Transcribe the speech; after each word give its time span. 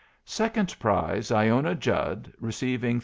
Second 0.25 0.75
prize, 0.79 1.31
Iona 1.31 1.75
Judd, 1.75 2.33
receiving 2.39 2.93
300. 2.95 2.99